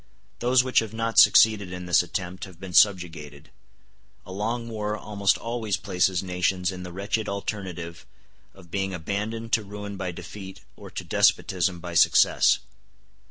Those 0.39 0.63
which 0.63 0.79
have 0.79 0.95
not 0.95 1.19
succeeded 1.19 1.71
in 1.71 1.85
this 1.85 2.01
attempt 2.01 2.45
have 2.45 2.59
been 2.59 2.73
subjugated. 2.73 3.51
A 4.25 4.31
long 4.31 4.67
war 4.67 4.97
almost 4.97 5.37
always 5.37 5.77
places 5.77 6.23
nations 6.23 6.71
in 6.71 6.81
the 6.81 6.91
wretched 6.91 7.29
alternative 7.29 8.07
of 8.55 8.71
being 8.71 8.95
abandoned 8.95 9.53
to 9.53 9.63
ruin 9.63 9.97
by 9.97 10.11
defeat 10.11 10.61
or 10.75 10.89
to 10.89 11.03
despotism 11.03 11.79
by 11.79 11.93
success. 11.93 12.57